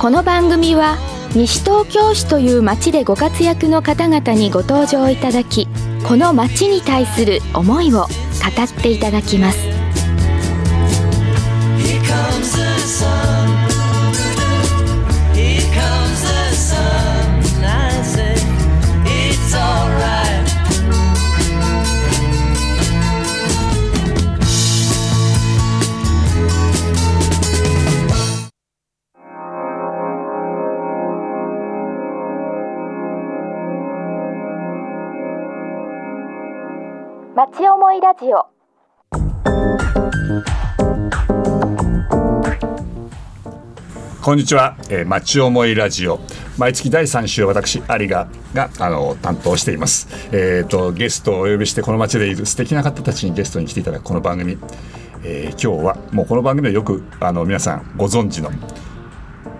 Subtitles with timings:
[0.00, 0.96] この番組は
[1.34, 5.66] 西東京市という町でご活躍の方々にご登場いただき、
[6.06, 8.08] この町に対する思いを語っ
[8.80, 9.69] ていただきます。
[37.52, 38.46] 町思いラジオ。
[44.22, 46.20] こんにちは、えー、町思いラジオ。
[46.58, 50.06] 毎月第3週私有賀があの担当しています。
[50.32, 54.56] えっ、とゲストをお呼びしてこの町でいる素敵な方たちにゲストに来ていただくこの番組、
[55.24, 58.50] えー今日はもうこの番組でよくあの皆さんご存知の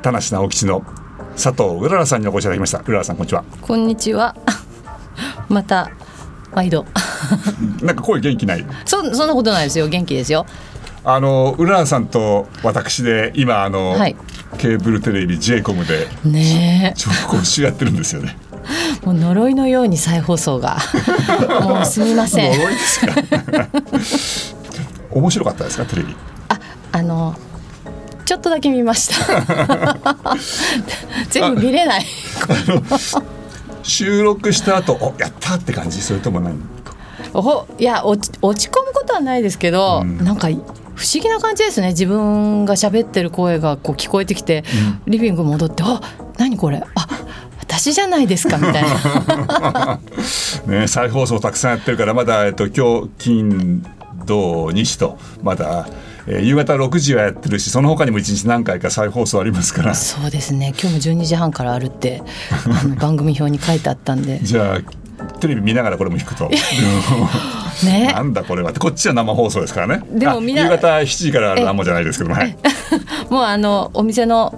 [0.03, 0.85] 田無直吉の
[1.33, 2.79] 佐藤うららさんにお越しいただきました。
[2.79, 3.45] うららさんこんにちは。
[3.63, 4.37] こんにちは。
[5.49, 5.91] また
[6.55, 6.87] 毎度。
[7.83, 8.67] なんか声元気ない？
[8.85, 9.89] そそんなことないですよ。
[9.89, 10.47] 元気ですよ。
[11.03, 14.17] あのうららさんと私で今あの、はい
[14.59, 18.37] ケーブルテレビ j コムでねちょうど講習やってるんですよね
[19.01, 20.77] え、 もう呪いのように再放送が。
[21.63, 22.59] もうすみません。
[22.59, 23.15] 呪いですか
[25.13, 26.15] 面白かったですかテレビ？
[26.49, 26.59] あ、
[26.93, 27.35] あの。
[28.27, 30.37] ちょっとだけ見ました。
[31.31, 32.07] 全部見れない。
[33.83, 36.01] 収録した後おやったって感じ？
[36.01, 36.61] それとも何？
[37.35, 40.25] お、いや、落ち、落ち込むことはないですけど、うん。
[40.25, 40.49] なんか。
[40.97, 41.89] 不思議な感じですね。
[41.89, 44.65] 自分が喋ってる声がこう聞こえてきて、
[45.07, 45.99] リビング戻って「あ
[46.37, 46.83] 何これ？
[46.95, 47.09] あ
[47.59, 49.99] 私じゃないですか」みたいな。
[50.67, 53.83] ね再放送たくさんやってるからまだ、えっと、今日金
[54.27, 55.89] 土日とまだ、
[56.27, 59.95] えー夕方6時はやってるしその他にも1日何回か再放送ありますから。
[59.95, 60.75] そうですね。
[60.81, 62.23] 今日も12時半からあるって
[62.83, 64.39] あの番組表に書いてあったんで。
[64.45, 64.79] じゃあ
[65.41, 66.49] テレビ見ながらこれも弾くと。
[67.85, 68.13] ね。
[68.13, 68.71] なんだこれは。
[68.71, 70.03] ってこっちは生放送ですからね。
[70.03, 72.37] あでも夕方7時からあるなんもじゃないですけども。
[72.37, 72.57] はい。
[73.31, 74.55] もうあのお店の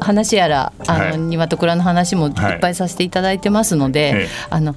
[0.00, 1.18] 話やらあの、はい。
[1.18, 4.28] 庭と蔵の話もいっぱいさせていただいてますので、ええ。
[4.50, 4.74] あの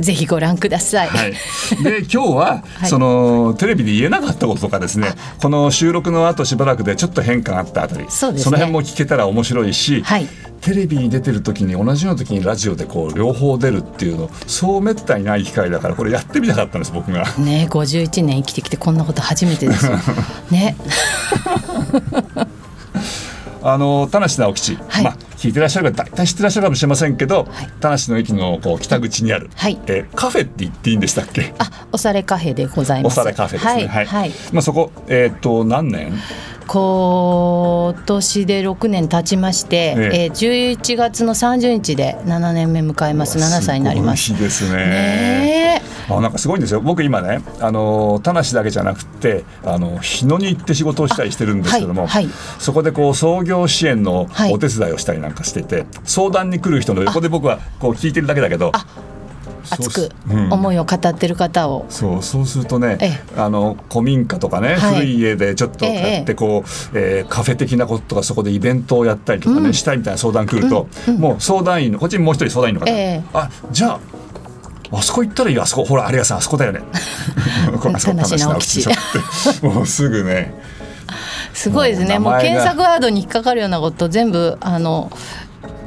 [0.00, 1.08] ぜひご覧ください。
[1.08, 1.32] はい、
[1.82, 2.86] で今日は、 い。
[2.86, 8.38] そのテレビで言えなかったこととかですねこの収録の後しばらくでちょっと変化があったあたりそね。
[8.38, 10.26] の辺も聞けたら面白いし、はい。
[10.60, 17.24] テレビに出てる時に同じような時にラジオでこう両方出るっていうのそうめったにない機会だからこれやってみたかったんです僕が。
[17.38, 19.92] ね51年生きてきてこんなこと初めてですよ。
[20.50, 20.76] ね。
[23.62, 25.04] あの田無直吉、はい。
[25.04, 31.54] まあ聞いてらっしゃる方大体知ってらっしゃるかもしれませんけど、はい田無の駅のこう北口にある、はいえーカフェって言っていいんでしたっけ？
[31.58, 33.18] あおされカフェでございます。
[33.18, 33.86] おされカフェですね。
[33.86, 36.12] はい、はいまあそこえっ、と何年？
[36.72, 40.24] 今年で6年経ちまして、ええ。
[40.26, 43.38] えー、11月の30日で7年目迎えます。
[43.38, 44.32] 7歳になります。
[44.32, 44.76] すですね。
[44.76, 46.14] ねえ。
[46.14, 46.80] あなんかすごいんですよ。
[46.80, 52.32] 僕今ねあの田無だけじゃなくてあの日野に行って仕事をしたりしてるんですけども、はいはい。
[52.60, 54.52] そこでこう創業支援のはい。
[54.52, 58.70] お手伝いをしたりなんかしてて、相談に来る人の横で僕はこう聞いてるだけだけど
[59.68, 60.52] 熱くうん。
[60.52, 64.94] 思いを語ってる方を、そうそうするとね、えあの古民家とかね、はい。
[64.94, 70.88] 古い家でちょっと買ってこう、えーカフェ的なこととかそこでイベントをやったりとかね、したいみたいな相談来ると、
[71.18, 73.22] もう相談員のこっちにもう一人相談員の方、ええ。
[73.32, 74.00] あじゃあ
[74.92, 75.62] あそこ行ったらいいよ。
[75.62, 76.80] あそこほら有賀さんあそこだよね。
[77.80, 78.88] こあそこ田無直吉。
[79.62, 80.54] もうすぐね。
[81.52, 82.18] すごいですね。
[82.18, 85.10] もう検索ワードに引っかかるようなこと全部あの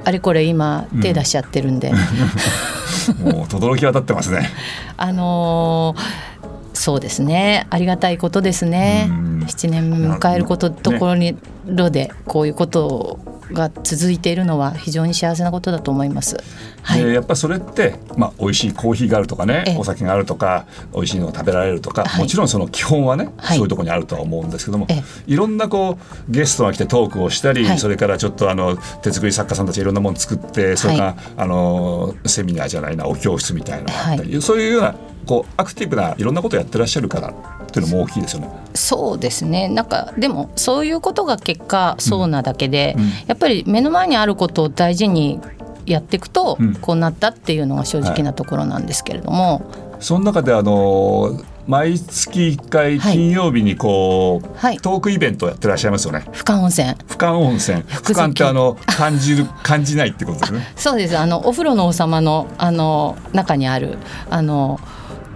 [0.06, 1.92] あれこれ今手出しちゃってるんで、
[3.12, 4.50] もう轟き渡ってますね。
[4.98, 6.34] あのー
[6.76, 7.68] そうですね。
[7.70, 9.06] ありがたいことですね。
[9.08, 9.40] うん。
[9.44, 10.76] 7年目迎えることね。
[10.82, 11.38] ところに
[11.68, 13.20] ろでこういうこと
[13.52, 16.38] が続いているのは非常に幸せなことだと思います。
[16.82, 19.78] はい、でやっぱりそれって、まあ、美味しいコーヒーがあるとかね、ええ。
[19.78, 22.22] お酒があるとか美味しいのが食べられるとか、はい。
[22.22, 23.58] もちろんその基本はね、はい。
[23.58, 25.04] そういうところにあるとは思うんですけども、ええ。
[25.28, 27.80] いろんなこうゲストが来てトークをしたり、はい。
[27.80, 34.96] それからちょっとあの手作り作家さんたちいろんなもの作ってそれから、あのセミナーじゃないなお教室みたいなのがあったり、そういうような
[35.26, 37.34] こうアクティブないろんなことをやってらっしゃるからっ
[37.74, 38.50] ていうのも大きいですよね。
[38.76, 39.68] そうですね。
[39.68, 43.10] なんかでもそういうことが結果そうなだけで、うん。
[43.28, 45.40] やっぱり目の前にあることを大事に
[45.86, 46.76] やっていくと、うん。
[46.76, 49.64] こうなったっていうのが正直なところなんですけれども、
[50.00, 54.78] その中であの毎月1回金曜日にこう、はい。
[54.78, 56.26] トークイベントをやってらっしゃいますよね。
[56.34, 56.90] 深温泉。
[56.90, 57.78] 俯瞰温泉。
[57.84, 60.74] 俯瞰ってあの 感じる感じないってことですね。
[60.76, 61.18] そうです。
[61.18, 63.98] あのお風呂の王様のあの中にある
[64.30, 64.80] あの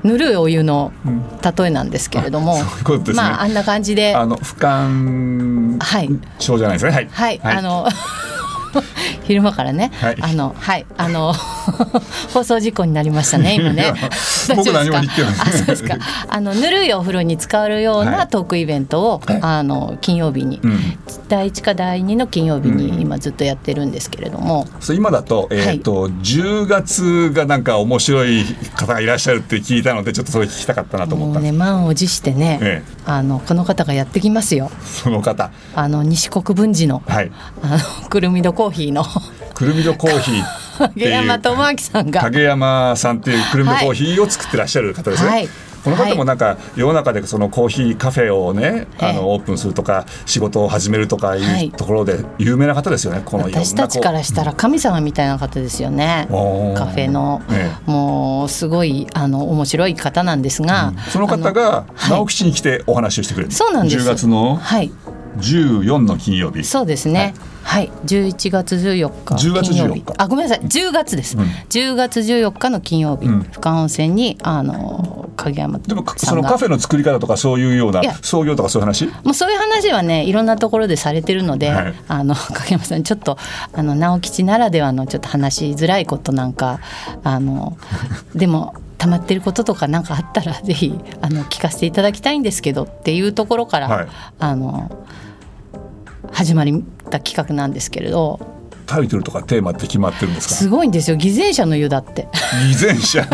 [0.07, 0.93] ぬるいお湯の
[1.43, 3.15] 例えなんですけれども、ういうことですね。
[3.17, 4.15] まああんな感じで。
[4.15, 6.09] あの俯瞰はい
[6.39, 6.91] 症じゃないですね。
[6.91, 7.07] はい。
[7.11, 7.87] はい、あの
[9.25, 10.17] 昼間からね、はい。
[10.21, 10.85] あのはい。
[10.97, 11.33] あの
[12.33, 13.93] 放送事故になりましたね今ね。
[14.55, 15.97] 僕何も言ってないあそうですか。
[16.27, 19.39] あのぬるいお風呂に使うようはないトークイベントを、はい。
[19.41, 20.79] あの金曜日に、うん。
[21.27, 31.51] 第1か第2の金曜日に今ずっとやってるんですけれども、そう今だとえっ、と、10月がなんか面白い方がいらっしゃるって聞いたのでちょっとそれ聞きたかったなと思ったんです。
[31.53, 33.01] もうね満を持してね、ええ。
[33.05, 34.71] あのこの方がやってきますよ。
[34.83, 35.51] その方。
[35.75, 37.31] あの西国分寺のはい。
[37.61, 39.03] あのくるみどコーヒーの。
[39.53, 40.43] くるみどコーヒー
[40.77, 41.11] 影いう。
[41.11, 42.21] 山智明さんが。
[42.21, 45.29] 影山さんっていうくるみのコーヒーを作ってらっしゃる方ですね。
[45.29, 45.49] はい。
[45.83, 49.09] この方もなんか世の中でそのコーヒーカフェをね、あえ。
[49.11, 53.21] えのオープンするとか仕事を始めるとかはいいうところで有名な方ですよね。
[53.23, 53.51] このい。
[53.51, 56.27] ろんな私たちからしたら神様みたいな方ですよね。
[56.29, 56.77] おー。
[56.77, 63.51] カフェの、えもうすごいあの面白い方なんですが、その方があの直吉に来てお話をしてくれる。
[63.51, 63.97] そうなんです。
[63.97, 64.57] 10月の。
[64.57, 64.91] はい、
[65.37, 66.63] 14の金曜日。
[66.63, 67.33] そうですね。
[67.63, 69.99] はい、11月14日10月金曜14日。
[69.99, 70.65] 日あごめんなさい。
[70.65, 71.43] 10月です、うん。
[71.43, 73.41] 10月14日の金曜日、うん。
[73.43, 79.05] 深川温泉にあの影山でもそのカフェの作り方とかそういうような創業とかそういう話？
[79.23, 81.93] もうそういう話はねいろんなところでされてるので、はい。
[82.07, 83.37] あの 影山さんちょっと
[83.73, 86.79] あの直吉ならではのちょっと話しづらいことなんか
[87.23, 87.77] あの
[88.33, 94.07] でも溜まってることとかなんかあったらぜひあの聞かせていただきたいんですけどっていうところから、はい。
[94.39, 95.05] あの
[96.31, 96.65] 始まっ
[97.09, 98.39] た企画なんですけれど。
[98.85, 100.55] タイトルとかテーマって決まってるんですか？
[100.55, 102.27] すごいんですよ偽善者の湯だって。
[102.69, 103.21] 偽善者。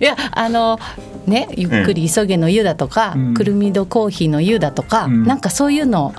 [0.00, 0.78] いやあの
[1.26, 3.34] ねゆっくり急げの湯だとか、うん。
[3.34, 5.24] くるみどコーヒーの湯だとか、うん。
[5.24, 6.14] なんかそういうの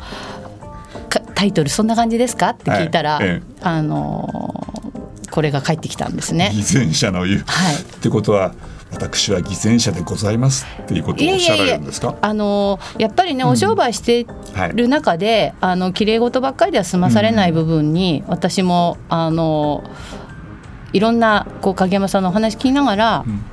[1.10, 2.50] かタイトルそんな感じですか？
[2.50, 3.48] って聞いたら、はいええ。
[3.62, 4.65] あの
[5.36, 6.52] これが返ってきたんですね。
[6.54, 7.44] 偽善者の言う。
[7.46, 7.76] はい。
[7.76, 8.56] ってことは
[8.92, 12.16] 私は偽善者でございますっていうことをおっしゃられるんですか？
[12.22, 14.26] あのやっぱりね、お商売して
[14.74, 19.84] る中で、あの綺麗事ばっかりでは済まされない部分に、私もあの
[20.94, 23.44] いろんなこう影山さんのお話聞きながら、ん。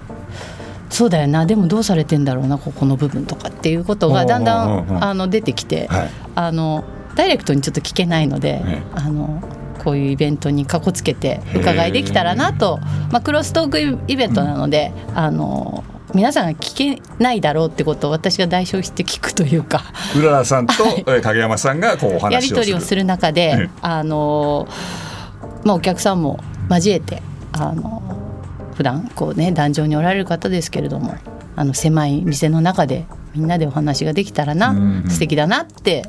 [0.88, 5.04] そうだよなでもどうされてんだろうなここの部分とかっていうことがだんだうんうんうんん。
[5.04, 6.10] あの出てきて、はい。
[6.36, 6.84] あの
[7.16, 8.82] ダイレクトにちょっと聞けないので、ええ。
[8.94, 9.42] あの
[9.82, 12.78] こういうイベントにかこつけて伺いできたらなと、
[13.10, 15.84] まあ、クロストークイベントなので、あの
[16.14, 19.84] 皆さんが聞けないだろうってことを私が代表して聞くというか。
[20.16, 22.32] うららさんとえー影山さんがこうお話をする。
[22.32, 23.70] やり取りをする中で、ええ。
[23.80, 24.68] あの
[25.64, 26.38] まあ、お客さんも
[26.70, 28.02] 交えてあの
[28.74, 31.14] 普段こうね壇上におられる方ですけれども
[31.56, 35.10] あの狭い店の中でみんなでお話ができたらな、うんうん。
[35.10, 36.04] 素敵だなって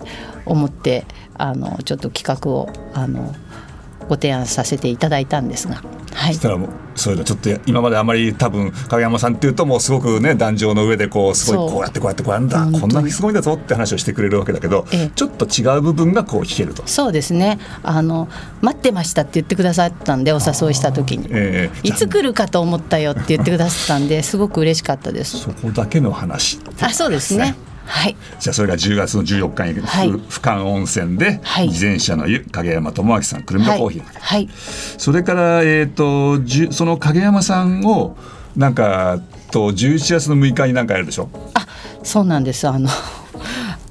[0.46, 1.06] 思って
[1.36, 3.34] あのちょっと企画をあの
[4.08, 5.82] ご提案させていただいたんですが、
[6.14, 6.34] はい。
[6.34, 11.70] そし、たらもうそれがちょっと今まであまり多分影山さんっていうともうすごくね壇上の上でこうすごそう。
[11.70, 12.80] いこうやってこうやってこうやるんだ。
[12.80, 15.12] こんなにすごいんだぞって話をしてくれるわけだけど、ええ。
[15.16, 16.84] ちょっと違う部分がこう聞けると。
[16.86, 17.60] そうですね。
[17.82, 18.28] あの
[18.62, 21.28] 待ってましたって言ってくださったんでお誘いした時に。
[21.30, 21.88] ええ。
[21.88, 25.40] いつ来るかと思ったよって言ってくださったんですごく嬉しかったです。
[25.40, 27.56] そこだけの話あ、そうですね。
[27.85, 28.15] はい。
[28.39, 34.16] じゃあそれが10月の14日に、はいふ俯瞰温泉で、はい偽善者の湯影山智明さんくるみのコーヒー、はい。
[34.19, 34.49] はい。
[34.97, 38.16] それから、えー、とじゅその影山さんを
[38.56, 39.19] なんか
[39.52, 41.30] と11月の6日になんかやるでしょ？
[41.54, 41.68] あ、
[42.04, 42.68] そうなんです。
[42.68, 42.90] あの。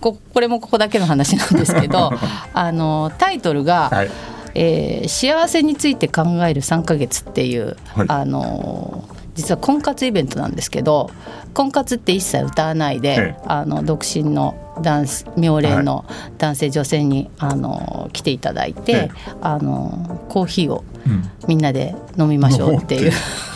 [0.01, 2.11] ここれもここだけの話なんですけど
[2.55, 4.11] あのタイトルが、はい
[4.55, 11.11] えー幸せについて考える3ヶ月」っていう、はいあの実は婚活イベントなんですけど
[11.55, 13.43] 婚活って一切歌わないで、ええ。
[13.47, 16.05] あの独身の男性妙齢の
[16.39, 19.11] 男性、女性にあの来ていただいて、ええ。
[19.41, 21.31] あのコーヒーをうん。
[21.49, 22.95] みんなで飲みましょうって。
[22.95, 23.13] いう。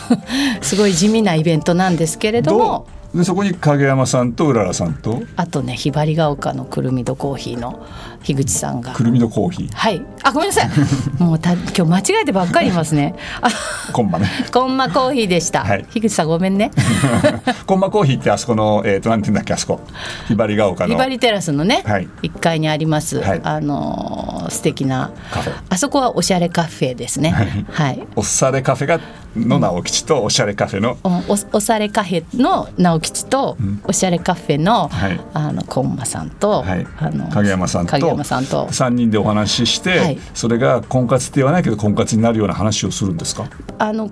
[0.61, 2.57] すごい地味なイベントなんですけれども。
[2.57, 3.17] どう？
[3.17, 5.21] でそこに影山さんとうららさんと？
[5.37, 7.85] あとねひばりが丘のくるみどコーヒーの
[8.23, 8.93] 樋口さんが。
[8.93, 9.69] くるみのコーヒー。
[9.73, 10.05] はい。
[10.23, 10.69] あ、ごめんなさい。
[11.21, 13.15] もうた今日間違えてばっかりいますね。
[13.41, 13.49] あ、
[13.93, 14.29] コンマね。
[14.51, 15.63] コンマコーヒーでした。
[15.63, 15.85] はい。
[15.89, 16.71] 樋口さんごめんね。
[17.65, 19.79] コンマコーヒーってあそこのえっ、となんて言うんだっけあそこ。
[20.27, 20.93] ひばりが丘の。
[20.93, 22.07] ひばりテラスのね、はい。
[22.23, 23.41] 1階にあります、はい。
[23.43, 25.53] あのー素敵なカフェ。
[25.69, 27.65] あそこはおしゃれカフェですね。
[27.71, 28.07] はい。
[28.15, 28.99] おっされカフェが
[29.35, 30.97] の直吉とおしゃれカフェの。
[31.03, 35.19] おおおしゃれカフェの直吉と、おしゃれカフェの、はい。
[35.33, 36.87] あのコンマさんと、はい。
[36.97, 37.91] あの影山さんと。
[37.91, 38.67] 影山さんと。
[38.67, 40.19] 3人でお話しして、はい。
[40.33, 43.45] それが婚活って言わないけど婚活になるような話をするんですか？
[43.79, 44.09] あの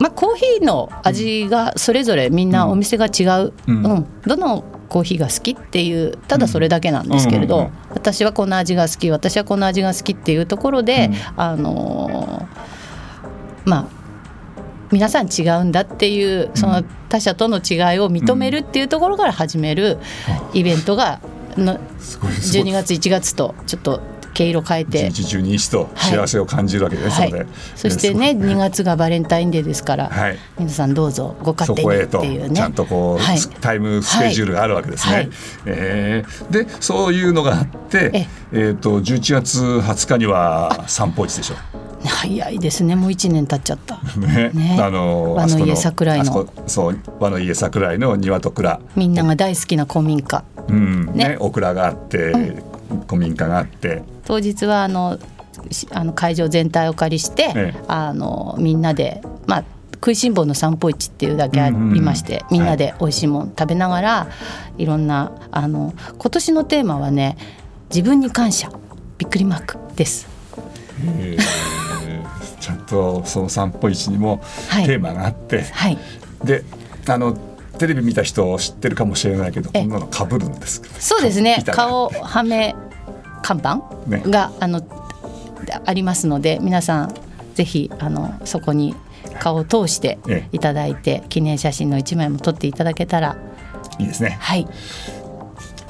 [0.00, 3.82] まあ、コーヒーの味がそれぞれみんなお店が違う、ううん。
[3.82, 7.62] んどのコーヒーが好きっていうただそれだけなんですけれど、うん。
[7.62, 7.68] うん。
[7.68, 7.72] うん。
[7.94, 11.40] 私はこの味が好き私はこの味が好きっていうところで、うん。
[11.40, 13.86] あのーまあ
[14.92, 19.98] 皆さん違うんだっていうその他者との違いを認めるっていうところから始める
[20.54, 21.20] イベントが
[21.56, 22.70] のすごいすごい。
[22.70, 24.00] 12月1月とちょっと
[24.36, 25.06] 毛色変えて。
[25.06, 27.32] 一日中に一と幸せを感じるわけですはい。
[27.32, 30.38] ので、そしてね2月がバレンタインデーですから、はい。
[30.58, 32.56] 皆さんどうぞごそ勝手にっていうね。
[32.56, 33.38] ちゃんとこう、はい。
[33.60, 35.14] タイムスケジュールがあるわけですね。
[35.14, 35.30] はい。
[35.66, 36.50] えー。
[36.50, 38.58] でそういうのがあってえ、え。
[38.70, 41.85] ー、と11月20日には散歩市でしょ。
[42.04, 42.96] 早いですね。
[42.96, 43.98] もう1年経っちゃった。
[44.18, 44.50] ね。
[44.52, 44.78] ね。
[44.80, 46.40] あの和の家桜井の。
[46.40, 50.44] あそう和の家桜井の庭と蔵、みんなが大好きな古民家。
[50.68, 51.06] うん。
[51.14, 51.30] ね。
[51.30, 52.32] ねオクラがあって、
[53.08, 55.18] 古民家があって、当日はあの
[55.70, 57.84] しあの会場全体をお借りして、ええ。
[57.88, 62.36] あのみんなでまあ食いしん坊の散歩市っていうだけありまして、うん。
[62.36, 64.28] うんうんみんなで美味しいもの食べながら、
[64.78, 67.36] い、ろんなあの今年のテーマはね
[67.90, 68.70] 自分に感謝。
[69.18, 70.28] びっくりマークです。
[71.02, 71.36] え。
[71.38, 71.85] ー
[72.66, 74.86] ちゃんとその散歩市にもはい。
[74.86, 75.98] テーマがあって、はい。
[76.42, 76.64] で
[77.08, 77.38] あの
[77.78, 81.62] テレビ見た人知ってるかもしれないけどえこんなの被るんですそうですね。
[81.70, 82.74] 顔はめ
[83.42, 83.76] 看板
[84.08, 84.22] ね。
[84.26, 84.82] が、あの
[85.84, 87.14] ありますので皆さん
[87.54, 88.96] ぜひあのそこに
[89.38, 90.48] 顔を通してえ。
[90.50, 93.36] いただいて記念写真の一枚も撮っていただけたら。
[94.00, 94.38] いいですね。
[94.40, 94.66] はい。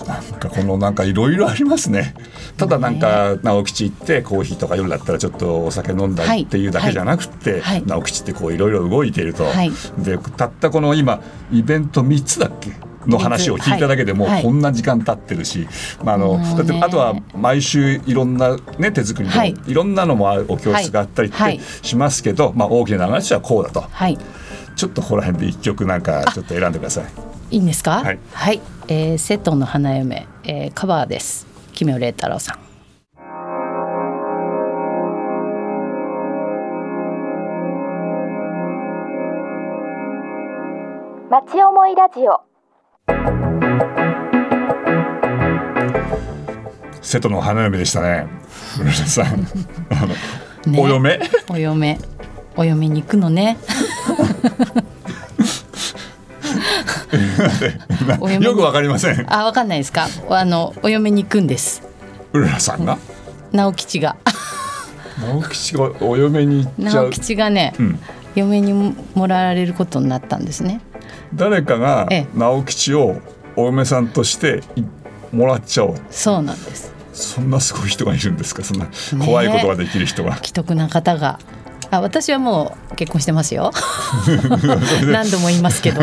[0.07, 2.15] なんかこのなんかいろいろありますね
[2.57, 7.61] ただなんか直吉行ってコーヒーとか夜だったらちょっとお酒飲んだりっていうだけじゃなくて、はい。
[7.61, 7.83] はい。
[7.87, 9.71] 直吉ってこういろいろ動いていると、はい。
[9.99, 11.21] でたったこの今
[11.53, 12.73] イベント3つだっけ？
[13.07, 15.69] の話を聞いただけでもこんな時間経ってるし、
[16.03, 19.55] まああのだってあとは毎週いろんな、ね、手作りの、はい。
[19.67, 21.61] い、ろんなのもお教室があったりってはい。
[21.83, 23.83] しますけど、まあ、大きな流れとしてはこうだと。
[23.83, 24.19] はい。
[24.75, 27.05] ちょっとここら辺で一曲なんかちょっと選んでください。
[27.53, 28.03] いいんですか？
[28.03, 28.19] はい。
[28.33, 32.59] はい、えー瀬戸の花嫁、えーカバーです奇妙麗太郎さん。
[41.29, 42.41] 町思いラジオ。
[47.03, 48.27] 瀬戸の花嫁でしたね。
[48.79, 49.27] 古田さん。
[49.27, 50.81] あの、ね。
[50.81, 51.21] お嫁。
[51.51, 51.99] お嫁。
[52.57, 53.59] お嫁に行くのね
[58.41, 59.27] よくわかりません。
[59.33, 60.09] あわかんないですか？
[60.31, 61.83] あのお嫁に行くんです。
[62.33, 62.99] 古田さんが？
[63.53, 64.17] 直吉が。
[65.21, 67.11] 直吉がお嫁に直う。
[67.11, 67.99] 吉がね、うん。
[68.35, 68.73] 嫁に
[69.15, 70.81] もらわれることになったんですね。
[71.35, 72.27] 誰かがええ。
[72.35, 73.21] 直吉を
[73.57, 74.83] お嫁さんとしてい
[75.35, 75.95] もらっちゃおう。
[76.11, 76.93] そうなんです。
[77.13, 78.63] そんなすごい人がいるんですか？
[78.63, 78.87] そんな
[79.25, 80.37] 怖いことができる人が。
[80.37, 81.39] 既得な方が。
[81.91, 83.71] あ私はもう結婚してますよ。
[85.07, 86.03] 何度も言いますけど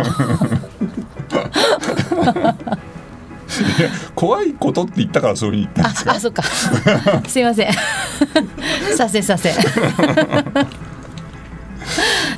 [4.15, 6.11] 怖いことって言ったからそういうふうに言ったんですか？
[6.11, 6.43] ああそっか
[7.27, 7.73] すいません
[8.97, 9.51] させさせ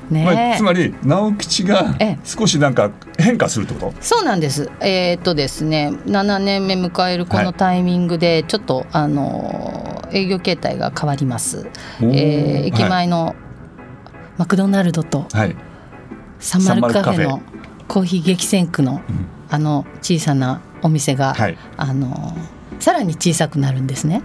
[0.09, 3.93] ねまあ、えつまり直吉がええ少しなんか変化するってこと？
[4.01, 4.69] そうなんです。
[4.79, 11.67] えーっとですね、7年目迎えるこのタイミングで、ちょっと、あのー営業形態が変わります。
[12.01, 13.35] えー駅前の
[14.37, 15.55] マクドナルドとはい。
[16.39, 17.41] サンマルカフェの
[17.87, 19.01] コーヒー激戦区の、
[19.55, 21.57] あの小さなお店が、はい。
[21.77, 24.21] あのーさらに小さくなるんですね。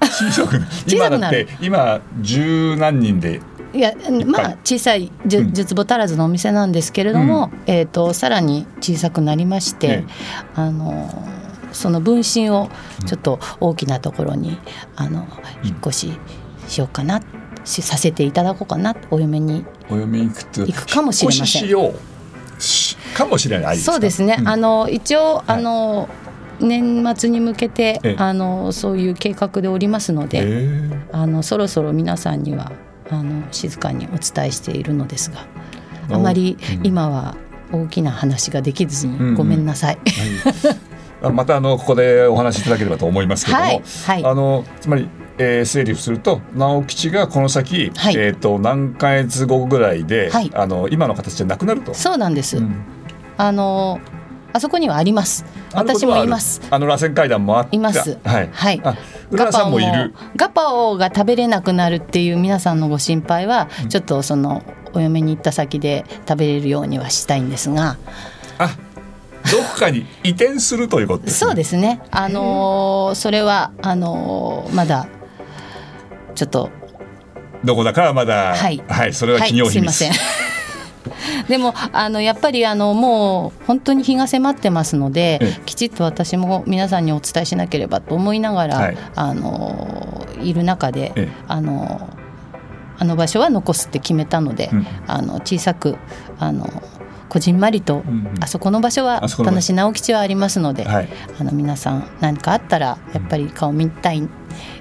[0.00, 0.72] 小さくなる。
[0.86, 3.40] 今だって今十何人で
[3.74, 3.92] いや
[4.26, 5.48] まあ小さいじゅうん。
[5.48, 10.04] 10坪足らずのお店なんですけれども、えー、とさらに小さくなりまして、ええ。
[10.54, 11.10] あの
[11.72, 12.70] その分身を
[13.06, 14.58] ちょっと大きなところに
[14.94, 15.26] あの
[15.64, 16.12] 引っ越し
[16.68, 17.20] しようかな
[17.64, 21.40] しさせていただこうかなお嫁にお嫁に行くかもしれません。
[21.40, 22.62] 引っ越ししよう。
[22.62, 24.48] しかもしれないそうですね、ん。
[24.48, 26.08] あの一応あの、
[26.60, 28.16] 年末に向けてええ。
[28.18, 30.42] あのそういう計画でおりますので、え。
[30.42, 32.72] ーあのそろそろ皆さんには
[33.10, 35.46] あの静かにお伝えしているのですが
[36.10, 36.86] おあまりうん。
[36.86, 37.36] 今は
[37.72, 39.30] 大きな話ができずうんうん。
[39.32, 39.98] にごめんなさい。
[41.22, 43.82] あまたあのここでお話しいただければと思いますけれども、はい。
[44.06, 44.24] はい。
[44.24, 48.16] あのつまり、えー整理すると直吉がこの先、はい。
[48.16, 50.50] えっ、と何ヶ月後ぐらいで、はい。
[50.54, 51.94] あの今の形じゃなくなると。
[51.94, 52.84] そうなんです、うん
[53.36, 54.00] あの
[54.52, 55.44] あそこにはあります。
[55.74, 56.60] 私もいます。
[56.70, 58.18] あの螺旋階段もいます。
[58.24, 58.50] はい。
[58.52, 58.80] はい。
[58.84, 58.96] あ
[59.30, 60.14] 浦田さんもいる。
[60.36, 64.62] ガパオが食べれなくなるっていう皆さんのご心配は、ちょっとその
[64.92, 67.96] お嫁に行った先で食べれるようにはしたいんですが。
[68.58, 68.76] あ
[69.50, 71.48] どこかに移転するということです、ね。
[71.48, 72.02] そうですね。
[72.10, 75.06] あのーそれはあのーまだ
[76.34, 76.70] ちょっと。
[77.64, 78.54] どこだかはまだ。
[78.54, 78.82] はい。
[79.14, 80.41] それは企業秘密、はい、すいません
[81.48, 85.60] でもあのやっぱりあのもう本当に日が迫ってますのでええ。
[85.66, 88.98] きちっと私も皆さんにお伝えしなければと思いながら、はい。
[89.14, 91.28] あのいる中で、ええ。
[91.48, 92.08] あの
[92.98, 94.86] あの場所は残すって決めたので、うん。
[95.06, 95.96] あの小さく
[96.38, 96.66] あの
[97.32, 98.34] こじんまりと、んうん。
[98.40, 101.08] あそこの場所は田無直吉はありますので、はい。
[101.40, 104.28] あの皆さん何かあったらやっぱり顔見たい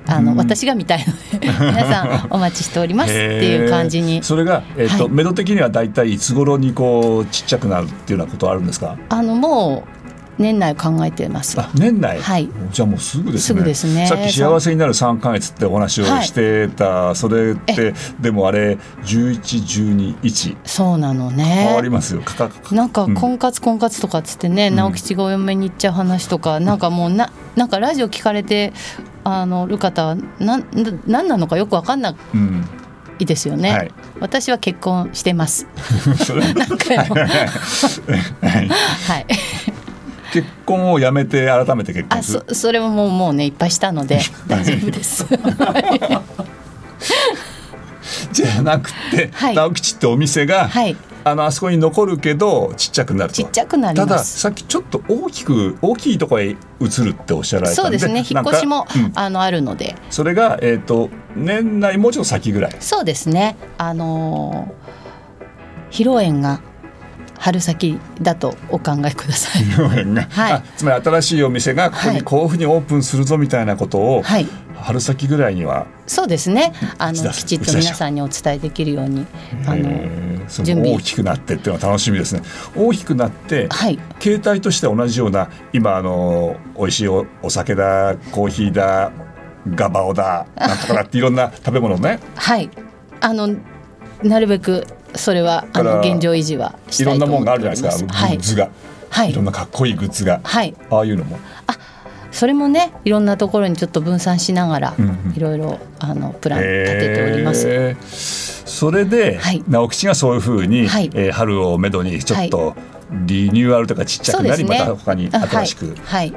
[0.06, 0.38] あの、うん。
[0.38, 4.22] 私が見たいので 皆さんお待ちしておりますっていう感じに。
[4.22, 5.14] それが、えっとはい。
[5.14, 8.98] 目処的にはだいたいいつ頃にこうちっちゃくなるっていうようなことはあるんですか？
[9.08, 10.01] あのもう
[10.42, 11.60] 年内考えてます。
[11.60, 12.50] あ年内、はい。
[12.72, 13.42] じゃあもうすぐですね。
[13.42, 14.08] すぐですね。
[14.08, 21.90] さっき幸せになる3か月ってお話をしてた、それってでもあれ1112そうなの変わりね。
[21.90, 22.22] ますよ。
[22.26, 22.76] 価格。
[22.76, 23.14] なんかうん。
[23.16, 24.76] 婚活婚活とかっつってね、ん。
[24.76, 28.74] 直吉がお嫁に行っちゃう話とか、なんかもうななんかラジオ聞かれて
[29.24, 30.66] あのる方はなん
[31.08, 32.66] なんなのかよくわかんなうん。
[33.20, 33.72] いですよね。
[33.72, 33.92] はい。
[34.20, 35.68] 私は結婚してます。
[36.26, 37.16] それ何回 も。
[37.16, 37.28] はい。
[38.42, 39.26] はい。
[40.32, 45.26] 結婚をやめて改めて結婚あするそそれももうもうねいっぱいしたので大丈夫です。
[48.32, 54.20] じゃなくて、はい直吉ってお店が、はいあのあそこに残るけどちっちゃくなるとちっちゃくなりただ。
[54.20, 56.56] さっきちょっと大きく大きいところへ移
[57.04, 58.26] るっておっしゃられたんでそうですね。
[58.28, 59.96] 引っ越しもうんあのあるので。
[60.10, 63.56] それが、えー、と年内もうちょっと先ぐらいそうですね。
[63.78, 64.82] あのー
[65.92, 66.62] 披露宴が
[67.42, 69.64] 春先だとお考えください。
[69.74, 70.54] はい。
[70.54, 72.46] あつまり新しいお店がここはいにこうい。
[72.46, 74.48] うふうにオープンするぞみたいなことを、はい。
[74.76, 76.72] 春先ぐらいにはそうですね。
[77.00, 79.26] あのきちっと皆さんにお伝えできるように
[79.66, 79.84] あの
[80.64, 80.90] 準備。
[80.90, 82.42] の大きくなってっていうのは楽しみですね。
[82.76, 83.98] 大きくなって、はい。
[84.20, 89.12] 形態としては同じような今あの美味しいおお酒だコーヒーだ
[89.76, 92.20] ガバオだなんとかだっていろんな食べ物ね。
[92.36, 92.70] はい。
[93.20, 93.50] あの
[94.24, 98.38] なるべくそれはあの現状維持はしいろんなもんがあるじゃないですか、はい。
[98.38, 98.70] グッズが、
[99.10, 99.32] はい。
[99.32, 100.76] いろんなかっこいいグッズが、はい。
[100.90, 101.38] ああいうのも。
[102.32, 105.34] それもねいろんなところにちょっと分散しながらうんうん。
[105.36, 107.68] いろいろあのプラン立てております。
[107.68, 109.64] へーそれで、はい。
[109.68, 111.10] 直吉がそういうふうに、はい。
[111.14, 112.76] えー春をめどにちょっと
[113.12, 114.70] リニューアルとかちっちゃくなり、ね。
[114.80, 116.34] また他にあ新しく、はい、はい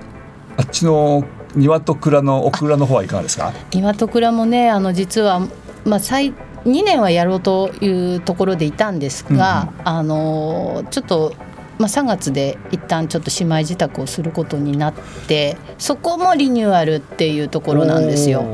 [0.57, 3.53] あっちの庭と蔵の奥蔵の方はいかがですか？
[3.71, 5.41] 今と蔵もねあの実は、
[5.85, 11.35] まあ、最2年はやろうというところでいたんですが、あのちょっと、
[11.79, 14.95] まあ、3月で一旦ちょっと姉妹自宅をすることになっ
[15.27, 18.45] てそこもリニューアルっていうところなんですよ。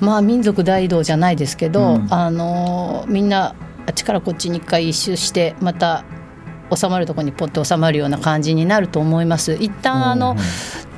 [0.00, 2.06] まあ民族大移動じゃないですけど、うん。
[2.10, 3.54] あのみんな
[3.86, 6.04] あっちからこっちに一回一周してまた
[6.74, 9.54] 収まるところにポッと収まるような感じになると思います。
[9.54, 10.36] 一旦あの、うん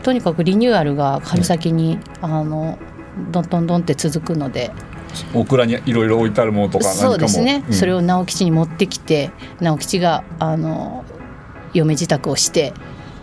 [0.03, 2.79] とにかくリニューアルが春先に、あの
[3.31, 4.73] どんどんどんって続くので
[5.35, 7.75] お蔵にいろいろ置いてあるものとか何かもそうですね、うん。
[7.75, 11.05] それを直吉に持ってきて直吉があの
[11.75, 12.73] 嫁自宅をして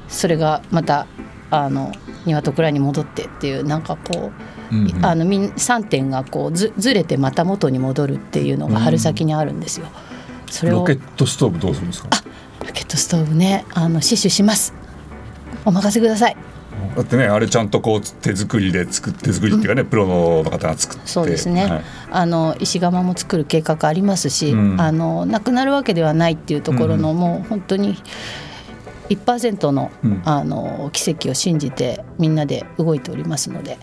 [0.07, 1.07] それがまた
[1.51, 1.91] あの
[2.25, 4.31] 庭と蔵に戻ってっていうなんかこ
[4.71, 5.05] う、うんうん。
[5.05, 9.87] あのみん3点がこうずずれてまた元に戻るっていうのが春先にあるんですよ。
[10.49, 12.09] それをロケットストーブどうするんですか？
[12.65, 14.73] ロケットストーブねあの死守します。
[15.65, 16.37] お任せください
[16.95, 21.07] だってねあれちゃんとこう手作りで作って手作りっていうかね、プロの方が作って。
[21.07, 21.83] そうですね、はい。
[22.11, 24.81] あの石窯も作る計画ありますし、うん。
[24.81, 27.97] あのなくなるわけではないっていうところの、もう本当に
[29.09, 30.21] 1%の,、うん。
[30.25, 33.77] あの奇跡を信じてみんなで動いておりますので、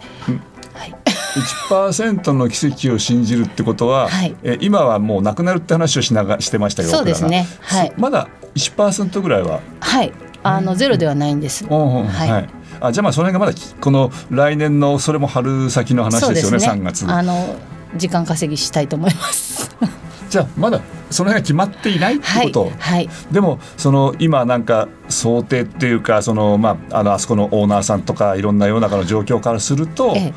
[0.75, 0.95] はい、
[1.71, 4.35] 1%の奇跡を信じるってことは、はい。
[4.43, 7.47] え今はもうなくなるって話をしながしてましたよそうですね。
[7.61, 7.93] はい。
[7.95, 11.67] そまだ1%ぐらいは、はい、あのゼロではないんです。
[11.67, 12.31] はい。
[12.31, 12.49] はい
[12.81, 17.07] あじゃあまあその辺がまだきこの来年のそれも春先の話ですよね3月。
[17.11, 17.57] あの
[17.97, 19.77] 時間稼ぎしたいと思います。
[20.29, 30.35] じゃあまだその辺が決まっていないってはいこと、はいでもその今なんか想定っていうかその、まあ、あのあそこのオーナーさんとかいろんな世の中の状況からすると、ええ。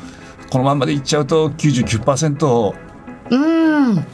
[0.50, 2.74] このまんまでいっちゃうと99%を
[3.30, 4.04] うーん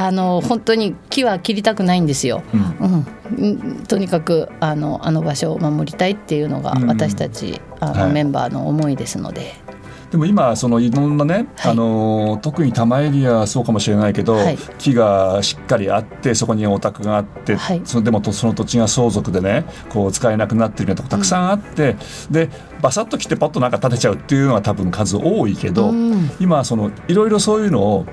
[0.00, 2.44] あの本当に木は切りたくないんですよ。
[2.54, 3.04] うん。
[3.36, 3.84] うん。
[3.88, 6.86] とにかくあのあの場所を守りたいっていうのがうん。
[6.86, 8.12] 私たち、あのはい。
[8.12, 9.56] メンバーの思いですので、
[10.12, 11.72] でも今そのいろんなね、はい。
[11.72, 14.58] あの特に多摩エリアはそうかもしれないけど、はい。
[14.78, 17.82] 木がしっかりあってそこにお宅があって、はい。
[17.84, 21.96] そのでもとその土地が相続でねこう使えなくなってるようなとこたくさんあって、
[22.30, 26.30] でバサッと切ってパッとなんか建てちゃうっていうのは多分数多いけど、うん。
[26.38, 28.06] 今そのいろいろそういうのを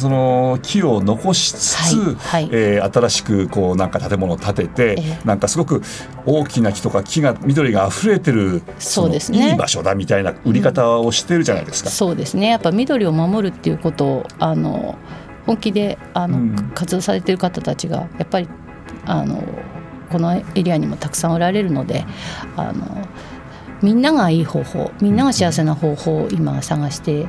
[0.00, 2.48] その木を残しつつ、はいはい。
[2.52, 5.26] えー新しくこうなんか建物を建てて、ええ。
[5.26, 5.82] なんかすごく
[6.26, 9.40] 大きな木とか木が緑が溢れてるそうですね。
[9.40, 11.90] のいい場所だみたいな売り方をしてるじゃないですか。
[11.90, 12.48] そうですね。
[12.48, 14.96] やっぱ緑を守るっていうことをあの
[15.46, 16.56] 本気であの、うん。
[16.74, 18.48] 活動されてる方たちがやっぱり
[19.04, 19.42] あの
[20.10, 22.04] このエリアにもたくさんおられるので
[22.56, 23.06] あの
[23.82, 27.26] みんながいい方法みんなが幸せな方法を今探して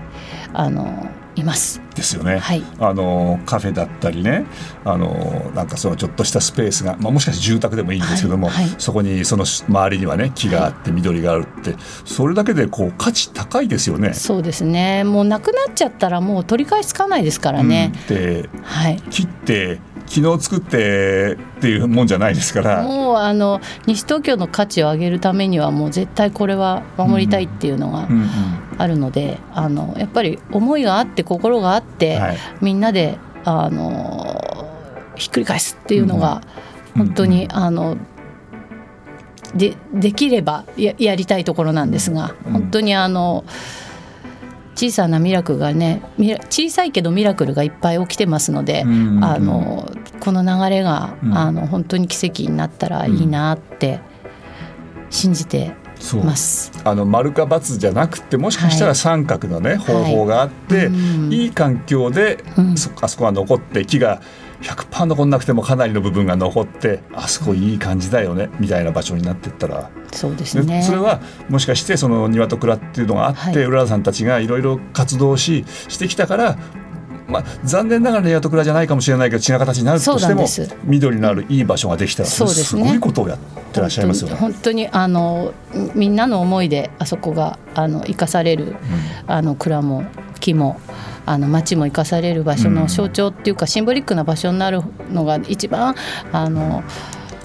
[0.53, 1.81] あのいます。
[1.95, 4.45] ですよね、はいあのカフェだったりね
[4.85, 14.13] あのなんかそのちょっとしたスペースが、まあ、もしかして住宅でもいいんですけども、はいはいそこにその周りにはね木があって緑があるって、それだけでこう価値高いですよね。
[14.13, 17.91] そうですねもうなくなっちゃったらもう取り返しつかないですからね。
[18.09, 22.83] うんではい木って昨日作ってっていうもんじゃないですから。
[22.83, 32.37] もうあの西東京の価値を上げるためにはもう絶対これは守りたいっていうのがうんうんあるので、あのやっぱり思いがあって心があって、はい。
[32.61, 34.69] みんなであの
[35.15, 36.41] ひっくり返すっていうのが
[36.95, 37.97] うん本当に、うんあの
[39.55, 42.53] でできればややりたいところなんですが、うん。
[42.53, 43.43] 本当にあの
[44.75, 46.01] 小さなミラクルがね
[46.49, 49.23] 小さいけどミラクルがいっぱい起きてますので、うんうんうん。
[49.25, 49.91] あの
[50.21, 51.37] この流れが、うん。
[51.37, 53.99] あの本当に奇跡になったらいいなって
[55.09, 55.73] 信じて
[56.23, 56.71] ます。
[56.83, 64.21] あの丸か×じゃなくてもしかしたら三角のね、方法があって、うんいい環境で、うんそあそこが残って木が
[64.61, 70.83] 100%残んなくてもかなりの部分が残ってあそこいい感じだよねみたいな場所になってったら、そうですでね。
[70.83, 76.57] それはもしかしてその庭と蔵っていうのがあって、はい浦田さんたちがいろいろ活動ししてきたから。
[77.31, 80.45] まあ、残念ながら庭と蔵じゃないかもしれないけど違う形になるとしても
[80.83, 82.49] 緑のあるいい場所ができたらすね。
[82.49, 83.37] すごいことをやっ
[83.73, 84.35] てらっしゃいますよね。
[84.35, 85.53] 本当にあの
[85.95, 88.75] みんなの思いであそこがあの生かされる、
[89.27, 90.03] あの蔵も
[90.39, 90.79] 木も
[91.25, 92.75] あの町も生かされる場所うん。
[92.75, 95.95] の象徴っていうか、シンボリックな場所になるのが一番
[96.31, 96.83] あの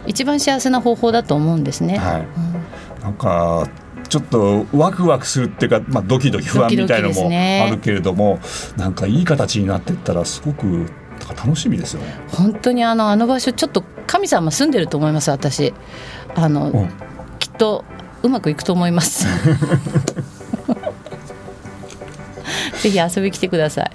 [0.06, 1.98] 一番幸せな方法だと思うんですね。
[1.98, 2.20] はい。
[2.20, 3.02] うん。
[3.02, 3.68] なんか
[4.08, 8.38] ちょっとワクワクするっていうか、まあ、ドキドキ不安みたいのもねあるけれども、
[8.76, 10.86] なんかいい形になっていったらすごく
[11.28, 12.14] 楽しみですよね。
[12.28, 15.74] 本当にあのあの場所ちょっと神様住んでると思います私。
[16.34, 16.88] あの、うん。
[17.38, 17.84] きっと
[18.22, 19.26] うまくいくと思います
[22.86, 23.90] ぜひ遊びに来てください。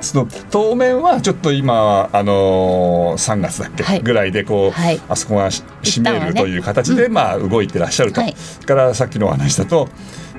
[0.00, 4.00] その当面はちょっと今あのー、3月だっけ、はい。
[4.00, 5.00] ぐらいでこう、はい。
[5.08, 8.20] あそこがし閉めるという形で、まあ動いてらっしゃると。
[8.20, 8.34] はい。
[8.66, 9.88] からさっきのお話だと。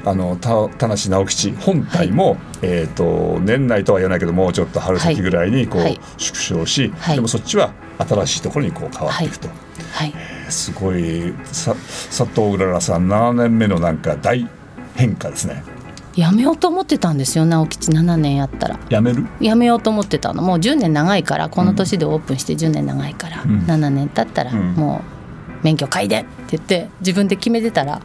[0.08, 6.00] あのた田無直吉本体も、えー、と年内とは言わないけどもうちょっと春先ぐらいにこう、はい。
[6.18, 7.16] 縮小し、はい。
[7.16, 10.14] でもそっちは新しいところにこう変わっていくと、はい。
[10.50, 14.48] すごいさ佐藤うららさん7年目のなんか大
[14.96, 15.64] 変化ですね
[16.16, 18.80] やめようと思ってたんですよ直吉7年やったら。
[18.90, 19.28] やめる？
[19.42, 20.42] やめようと思ってたの。
[20.42, 23.60] もう10年長いからこの年でオープンして10年長いから、うん。
[23.62, 24.74] 7年経ったらうん。
[24.74, 25.16] もう
[25.64, 28.00] 免許改伝って言って自分で決めてたら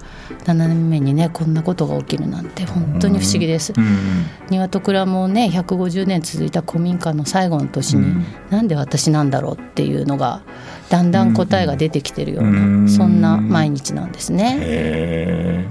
[0.44, 3.74] 7年目にねこんなことが起きるなんて本当に不思議です。
[3.76, 4.26] うん。
[4.50, 8.24] 庭と蔵もね150年続いた古民家の最後の年に、うん。
[8.50, 10.42] なんで私なんだろうっていうのが
[10.88, 12.88] だんだん答えが出てきてるような、うん。
[12.88, 15.68] そんな毎日なんですね。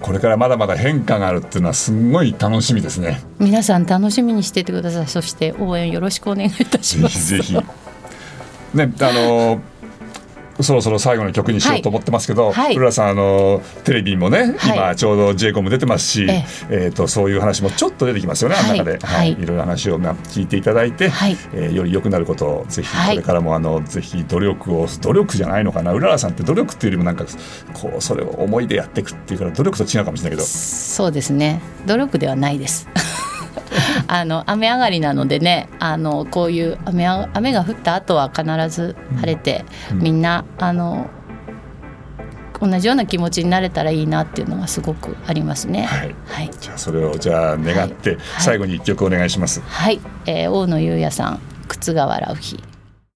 [0.00, 3.22] これからまだまだ変化があるっていうのはすごい楽しみですね。
[3.38, 5.06] 皆さん楽しみにしててください。
[5.06, 7.36] そして応援よろしくお願いいたしぜます。
[7.36, 7.66] ひぜひ。
[8.74, 9.60] ねあの
[10.62, 12.76] そろそろ最後の曲にしようと思ってますけど、はい。
[12.76, 14.76] 浦田さんあのテレビもね、はい。
[14.76, 16.76] 今ちょうど j イコム出てますし、ええ。
[16.88, 18.64] ー、とそういう話もちょっと出てきますよね、はい。
[18.80, 19.32] あの中で、はい。
[19.32, 21.36] い、ろいろ話をまあ聞いていただいて、はい。
[21.52, 23.14] えーより良くなることをぜひはい。
[23.14, 25.92] これからもあの、ぜひ努力を努力じゃないのかな。
[25.92, 27.24] 浦田さんって努力っていうよりもなんか
[27.74, 30.42] こうそれを思いでやっていくっていうから努力と違うかもしれないけど。
[30.42, 31.60] そうですね。
[31.86, 32.88] 努力ではないです
[34.12, 39.98] あの雨上がりなのでねあのこういう雨あ雨が降った後は必ず晴れて、うん。
[40.00, 41.08] みんなあの
[42.60, 45.84] 同じような気持ちになれたらいいなっていうのがすごくありますね。
[45.84, 46.14] はい。
[46.26, 48.18] はい、じゃあそれをじゃあ願って、はい。
[48.40, 49.60] 最後に一曲お願いします。
[49.60, 50.00] はい。
[50.26, 52.62] えー大野裕也さん「靴が笑う日」